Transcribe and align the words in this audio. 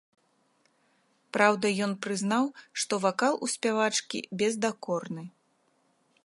Праўда, 1.35 1.65
ён 1.87 1.93
прызнаў, 2.05 2.45
што 2.85 2.93
вакал 3.05 3.33
у 3.49 3.51
спявачкі 3.53 4.19
бездакорны. 4.41 5.23